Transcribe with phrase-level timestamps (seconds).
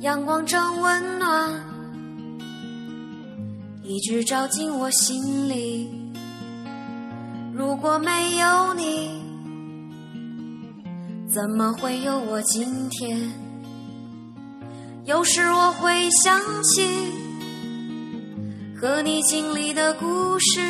[0.00, 1.50] 阳光正温暖，
[3.82, 5.90] 一直照进我心里。
[7.52, 9.20] 如果没有你，
[11.28, 13.18] 怎么会有我今天？
[15.04, 17.12] 有时我会想起
[18.80, 20.60] 和你经历的故事，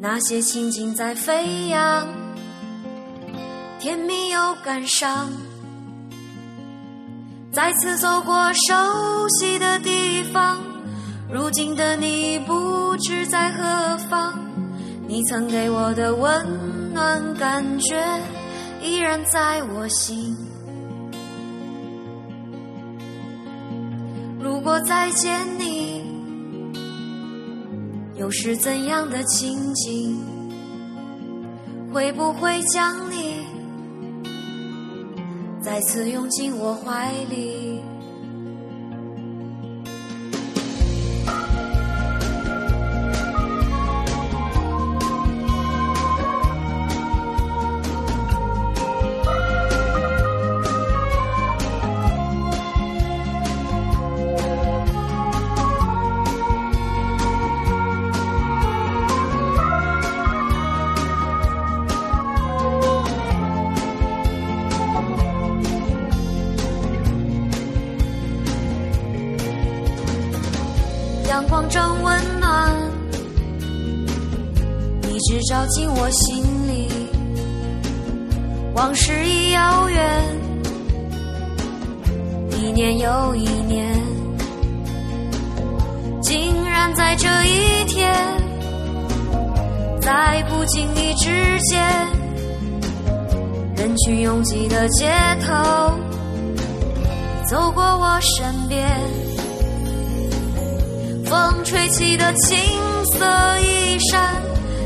[0.00, 2.08] 那些情景在飞扬，
[3.78, 5.30] 甜蜜又感伤。
[7.54, 10.58] 再次走过熟悉的地方，
[11.32, 14.34] 如今的你不知在何方。
[15.06, 18.04] 你曾给我的温暖感觉，
[18.82, 20.36] 依然在我心。
[24.40, 26.02] 如果再见你，
[28.16, 30.18] 又是怎样的情景？
[31.92, 33.33] 会不会将你
[35.64, 37.80] 再次拥进我怀里？
[71.28, 72.72] 阳光正温暖，
[75.08, 76.88] 一直照进我心里。
[78.74, 80.38] 往事已遥远，
[82.60, 83.94] 一年又一年，
[86.20, 88.12] 竟然在这一天，
[90.00, 91.82] 在不经意之间，
[93.76, 95.10] 人群拥挤的街
[95.40, 95.54] 头，
[97.48, 99.33] 走过我身边。
[101.34, 102.56] 风吹起的青
[103.12, 104.36] 色衣衫，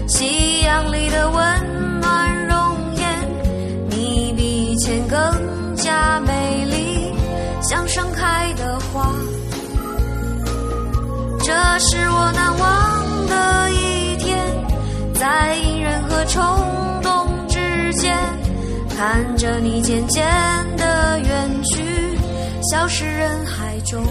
[0.06, 3.06] 夕阳里的温暖容颜，
[3.90, 7.12] 你比以前更加美丽，
[7.60, 9.12] 像盛开的花。
[11.40, 14.38] 这是我难忘的一天，
[15.12, 16.42] 在隐忍和冲
[17.02, 18.16] 动之间，
[18.96, 20.24] 看着你渐渐
[20.78, 21.84] 的远去，
[22.70, 24.02] 消失人海中。